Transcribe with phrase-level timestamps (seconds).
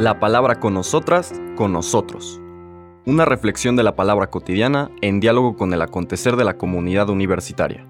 [0.00, 2.40] La palabra con nosotras, con nosotros.
[3.04, 7.86] Una reflexión de la palabra cotidiana en diálogo con el acontecer de la comunidad universitaria.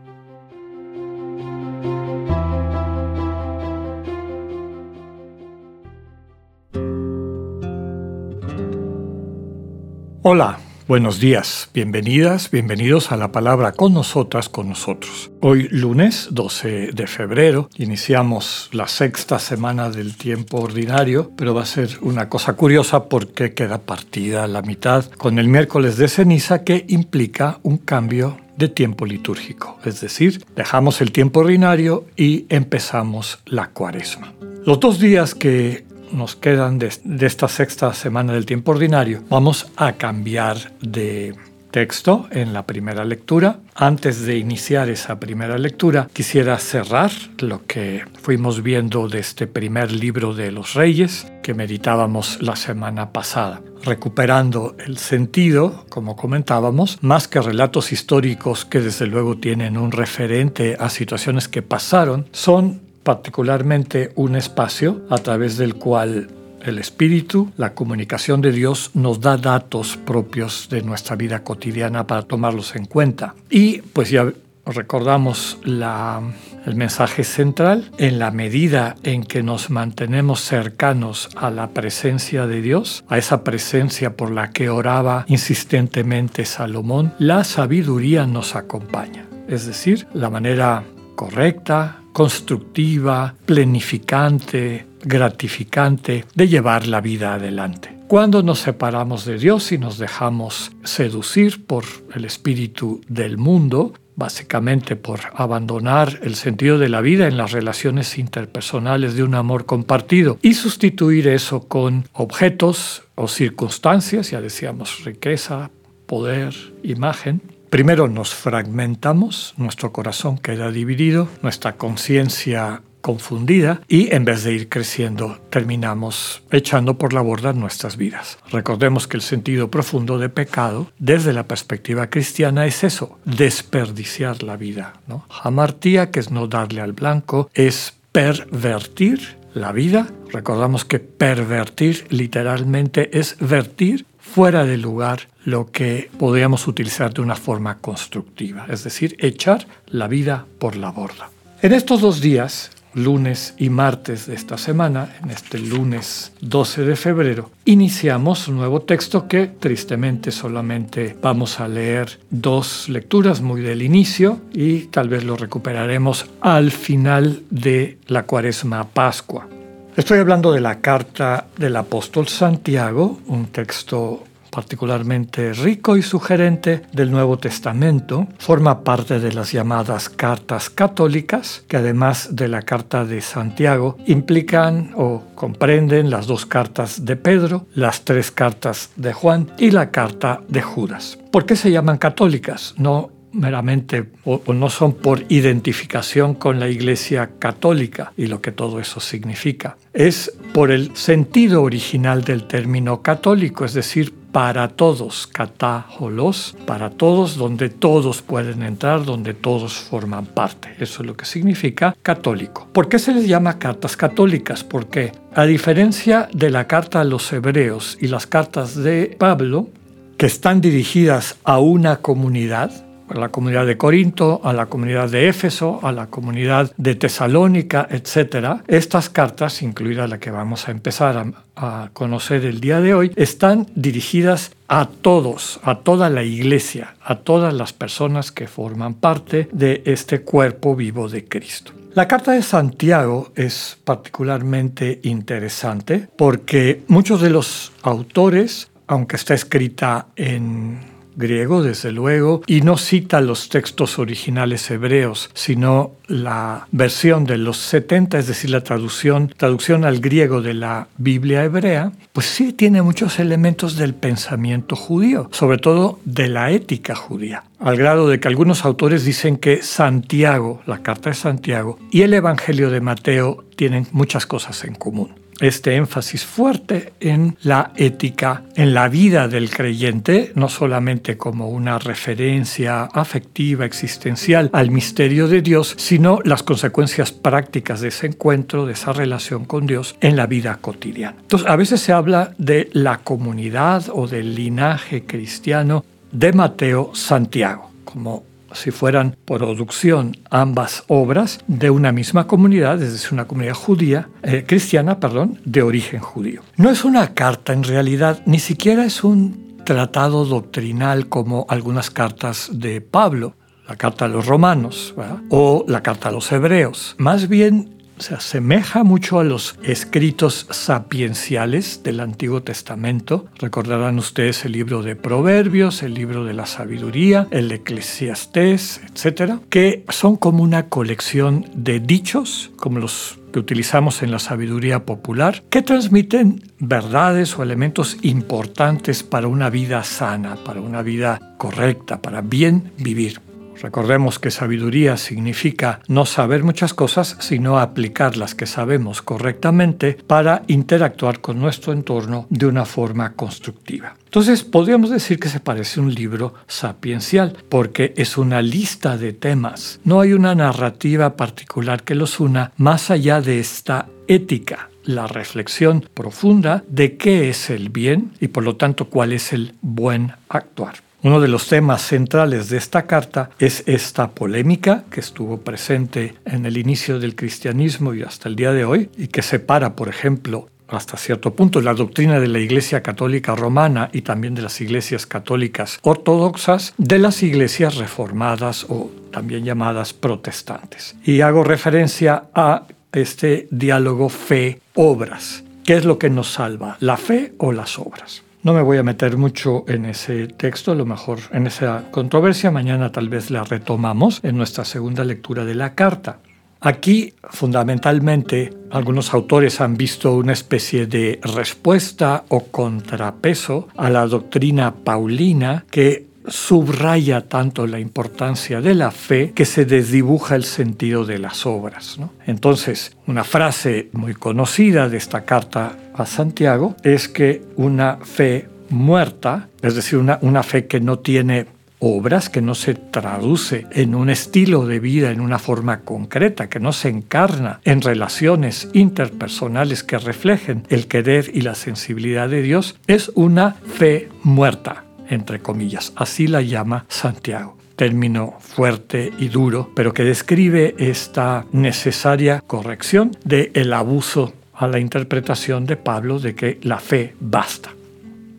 [10.23, 10.59] Hola,
[10.91, 15.31] buenos días, bienvenidas, bienvenidos a la palabra con nosotras, con nosotros.
[15.41, 21.67] Hoy lunes 12 de febrero iniciamos la sexta semana del tiempo ordinario, pero va a
[21.67, 26.87] ser una cosa curiosa porque queda partida la mitad con el miércoles de ceniza que
[26.89, 33.69] implica un cambio de tiempo litúrgico, es decir, dejamos el tiempo ordinario y empezamos la
[33.69, 34.33] cuaresma.
[34.67, 39.93] Los dos días que nos quedan de, esta sexta semana del tiempo ordinario, vamos a
[39.93, 41.35] cambiar de
[41.71, 43.61] texto en la primera lectura.
[43.75, 49.93] Antes de iniciar esa primera lectura, quisiera cerrar lo que fuimos viendo de este primer
[49.93, 57.29] libro de los reyes que meditábamos la semana pasada, recuperando el sentido, como comentábamos, más
[57.29, 64.13] que relatos históricos que desde luego tienen un referente a situaciones que pasaron, son particularmente
[64.15, 66.29] un espacio a través del cual
[66.65, 72.23] el Espíritu, la comunicación de Dios, nos da datos propios de nuestra vida cotidiana para
[72.23, 73.35] tomarlos en cuenta.
[73.49, 74.31] Y pues ya
[74.67, 76.21] recordamos la,
[76.67, 82.61] el mensaje central, en la medida en que nos mantenemos cercanos a la presencia de
[82.63, 89.27] Dios, a esa presencia por la que oraba insistentemente Salomón, la sabiduría nos acompaña.
[89.49, 90.85] Es decir, la manera
[91.17, 97.97] correcta, constructiva, planificante, gratificante de llevar la vida adelante.
[98.09, 104.97] Cuando nos separamos de Dios y nos dejamos seducir por el espíritu del mundo, básicamente
[104.97, 110.39] por abandonar el sentido de la vida en las relaciones interpersonales de un amor compartido
[110.43, 115.71] y sustituir eso con objetos o circunstancias, ya decíamos riqueza,
[116.07, 124.43] poder, imagen, Primero nos fragmentamos, nuestro corazón queda dividido, nuestra conciencia confundida y en vez
[124.43, 128.39] de ir creciendo terminamos echando por la borda nuestras vidas.
[128.51, 134.57] Recordemos que el sentido profundo de pecado desde la perspectiva cristiana es eso, desperdiciar la
[134.57, 134.95] vida.
[135.07, 135.25] ¿no?
[135.31, 140.09] Hamartía, que es no darle al blanco, es pervertir la vida.
[140.33, 147.35] Recordamos que pervertir literalmente es vertir fuera de lugar lo que podríamos utilizar de una
[147.35, 151.31] forma constructiva, es decir, echar la vida por la borda.
[151.63, 156.97] En estos dos días, lunes y martes de esta semana, en este lunes 12 de
[156.97, 163.83] febrero, iniciamos un nuevo texto que tristemente solamente vamos a leer dos lecturas muy del
[163.83, 169.60] inicio y tal vez lo recuperaremos al final de la cuaresma Pascua.
[170.01, 177.11] Estoy hablando de la carta del apóstol Santiago, un texto particularmente rico y sugerente del
[177.11, 183.21] Nuevo Testamento, forma parte de las llamadas cartas católicas, que además de la carta de
[183.21, 189.71] Santiago implican o comprenden las dos cartas de Pedro, las tres cartas de Juan y
[189.71, 191.19] la carta de Judas.
[191.31, 192.75] ¿Por qué se llaman católicas?
[192.79, 198.81] No meramente o, no son por identificación con la Iglesia católica y lo que todo
[198.81, 199.77] eso significa.
[199.93, 207.37] Es por el sentido original del término católico, es decir, para todos, catáholos, para todos,
[207.37, 210.69] donde todos pueden entrar, donde todos forman parte.
[210.79, 212.69] Eso es lo que significa católico.
[212.73, 214.63] ¿Por qué se les llama cartas católicas?
[214.63, 219.69] Porque a diferencia de la carta a los hebreos y las cartas de Pablo,
[220.17, 222.71] que están dirigidas a una comunidad,
[223.11, 227.89] a la comunidad de Corinto, a la comunidad de Éfeso, a la comunidad de Tesalónica,
[227.91, 228.61] etc.
[228.69, 233.13] Estas cartas, incluida la que vamos a empezar a, a, conocer el día de hoy,
[233.17, 239.49] están dirigidas a todos, a toda la iglesia, a todas las personas que forman parte
[239.53, 241.73] de este cuerpo vivo de Cristo.
[241.95, 250.07] La carta de Santiago es particularmente interesante porque muchos de los autores, aunque está escrita
[250.15, 257.39] en griego, desde luego, y no cita los textos originales hebreos, sino la versión de
[257.39, 262.53] los 70, es decir, la traducción, traducción al griego de la Biblia hebrea, pues sí
[262.53, 268.19] tiene muchos elementos del pensamiento judío, sobre todo de la ética judía, al grado de
[268.19, 273.45] que algunos autores dicen que Santiago, la carta de Santiago, y el Evangelio de Mateo
[273.57, 275.20] tienen muchas cosas en común.
[275.41, 281.79] Este énfasis fuerte en la ética, en la vida del creyente, no solamente como una
[281.79, 288.75] referencia afectiva, existencial al misterio de Dios, sino las consecuencias prácticas de ese encuentro, de
[288.75, 291.17] esa relación con Dios en la vida cotidiana.
[291.21, 297.71] Entonces, a veces se habla de la comunidad o del linaje cristiano de Mateo Santiago,
[297.85, 304.09] como si fueran producción ambas obras de una misma comunidad, es decir, una comunidad judía,
[304.23, 306.43] eh, cristiana, perdón, de origen judío.
[306.57, 312.51] No es una carta en realidad, ni siquiera es un tratado doctrinal como algunas cartas
[312.53, 313.35] de Pablo,
[313.69, 314.95] la carta a los romanos
[315.29, 316.97] o la carta a los hebreos.
[316.99, 323.27] Más bien se asemeja mucho a los escritos sapienciales del Antiguo Testamento.
[323.39, 329.85] Recordarán ustedes el libro de Proverbios, el libro de la sabiduría, el Eclesiastés, etcétera, que
[329.89, 335.63] son como una colección de dichos, como los que utilizamos en la sabiduría popular, que
[335.63, 342.73] transmiten verdades o elementos importantes para una vida sana, para una vida correcta, para bien
[342.79, 343.21] vivir.
[343.61, 350.43] Recordemos que sabiduría significa no saber muchas cosas, sino aplicar las que sabemos correctamente para
[350.47, 353.95] interactuar con nuestro entorno de una forma constructiva.
[354.07, 359.13] Entonces, podríamos decir que se parece a un libro sapiencial, porque es una lista de
[359.13, 359.79] temas.
[359.85, 365.85] No hay una narrativa particular que los una más allá de esta ética, la reflexión
[365.95, 370.90] profunda de qué es el bien y por lo tanto cuál es el buen actuar.
[371.03, 376.45] Uno de los temas centrales de esta carta es esta polémica que estuvo presente en
[376.45, 380.51] el inicio del cristianismo y hasta el día de hoy y que separa, por ejemplo,
[380.69, 385.07] hasta cierto punto la doctrina de la Iglesia Católica Romana y también de las iglesias
[385.07, 390.97] católicas ortodoxas de las iglesias reformadas o también llamadas protestantes.
[391.03, 395.45] Y hago referencia a este diálogo fe-obras.
[395.65, 398.23] ¿Qué es lo que nos salva, la fe o las obras?
[398.43, 402.51] No me voy a meter mucho en ese texto, a lo mejor en esa controversia.
[402.51, 406.21] Mañana tal vez la retomamos en nuestra segunda lectura de la carta.
[406.63, 414.75] Aquí, fundamentalmente, algunos autores han visto una especie de respuesta o contrapeso a la doctrina
[414.75, 421.19] paulina que subraya tanto la importancia de la fe que se desdibuja el sentido de
[421.19, 421.99] las obras.
[422.27, 429.49] Entonces, una frase muy conocida de esta carta a Santiago es que una fe muerta,
[429.63, 431.47] es decir, una, fe que no tiene
[431.81, 436.61] obras, que no se traduce en un estilo de vida, en una forma concreta, que
[436.61, 442.79] no se encarna en relaciones interpersonales que reflejen el querer y la sensibilidad de Dios,
[442.87, 445.93] es una fe muerta entre comillas.
[445.97, 453.53] Así la llama Santiago término fuerte y duro, pero que describe esta necesaria corrección del
[453.55, 457.71] el abuso a la interpretación de Pablo de que la fe basta.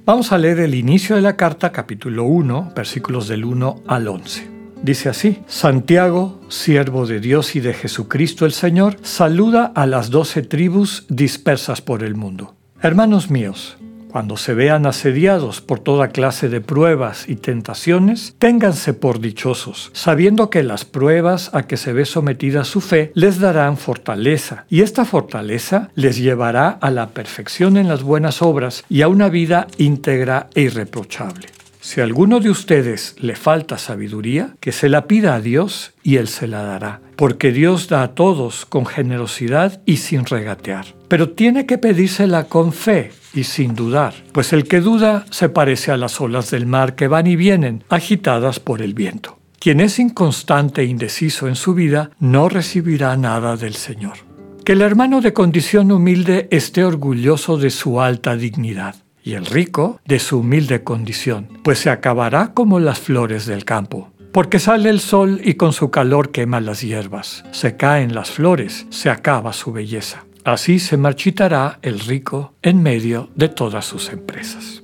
[0.06, 4.48] Vamos a leer el inicio de la carta, capítulo 1, versículos del 1 al 11.
[4.84, 10.44] Dice así, Santiago, siervo de Dios y de Jesucristo el Señor, saluda a las doce
[10.44, 12.54] tribus dispersas por el mundo.
[12.80, 13.78] Hermanos míos,
[14.12, 20.50] cuando se vean asediados por toda clase de pruebas y tentaciones, ténganse por dichosos, sabiendo
[20.50, 25.06] que las pruebas a que se ve sometida su fe les darán fortaleza, y esta
[25.06, 30.48] fortaleza les llevará a la perfección en las buenas obras y a una vida íntegra
[30.54, 31.61] e irreprochable.
[31.83, 36.18] Si a alguno de ustedes le falta sabiduría, que se la pida a Dios y
[36.18, 40.86] Él se la dará, porque Dios da a todos con generosidad y sin regatear.
[41.07, 45.91] Pero tiene que pedírsela con fe y sin dudar, pues el que duda se parece
[45.91, 49.39] a las olas del mar que van y vienen, agitadas por el viento.
[49.60, 54.17] Quien es inconstante e indeciso en su vida no recibirá nada del Señor.
[54.63, 60.00] Que el hermano de condición humilde esté orgulloso de su alta dignidad y el rico
[60.06, 64.12] de su humilde condición, pues se acabará como las flores del campo.
[64.32, 68.88] Porque sale el sol y con su calor quema las hierbas, se caen las flores,
[68.90, 70.25] se acaba su belleza.
[70.44, 74.82] Así se marchitará el rico en medio de todas sus empresas.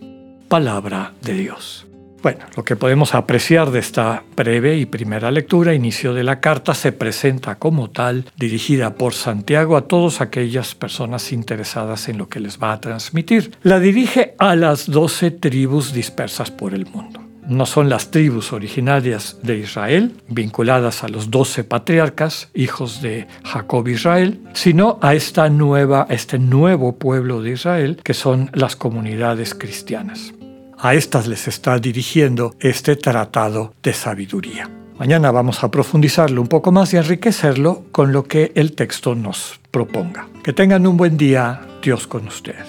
[0.50, 1.87] Palabra de Dios.
[2.21, 6.74] Bueno, lo que podemos apreciar de esta breve y primera lectura, inicio de la carta,
[6.74, 12.39] se presenta como tal, dirigida por Santiago a todas aquellas personas interesadas en lo que
[12.39, 13.55] les va a transmitir.
[13.62, 19.38] La dirige a las doce tribus dispersas por el mundo no son las tribus originarias
[19.41, 26.07] de Israel, vinculadas a los doce patriarcas, hijos de Jacob Israel, sino a esta nueva,
[26.09, 30.33] este nuevo pueblo de Israel, que son las comunidades cristianas.
[30.79, 34.69] A estas les está dirigiendo este tratado de sabiduría.
[35.00, 39.60] Mañana vamos a profundizarlo un poco más y enriquecerlo con lo que el texto nos
[39.72, 40.27] proponga.
[40.43, 42.67] Que tengan un buen día Dios con ustedes.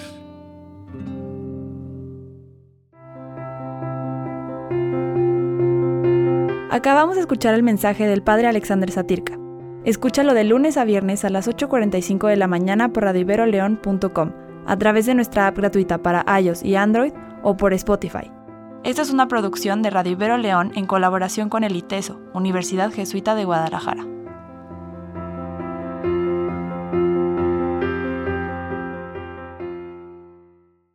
[6.71, 9.37] Acabamos de escuchar el mensaje del Padre Alexander Satirka.
[9.85, 14.31] Escúchalo de lunes a viernes a las 8.45 de la mañana por radioiberoleón.com,
[14.65, 18.31] a través de nuestra app gratuita para iOS y Android o por Spotify.
[18.83, 23.35] Esta es una producción de Radio Ibero León en colaboración con el ITESO, Universidad Jesuita
[23.35, 24.05] de Guadalajara.